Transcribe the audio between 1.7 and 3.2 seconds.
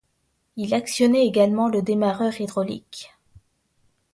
démarreur hydraulique.